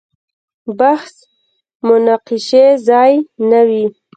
بحث 0.79 1.13
مناقشې 1.87 2.65
ځای 2.87 3.13
نه 3.49 3.61
وي. 3.67 3.85